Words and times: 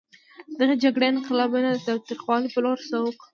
دغې 0.59 0.75
جګړې 0.83 1.05
انقلابیون 1.09 1.65
د 1.73 1.79
تاوتریخوالي 1.87 2.47
په 2.51 2.59
لور 2.63 2.79
سوق 2.89 3.13
کړل. 3.19 3.27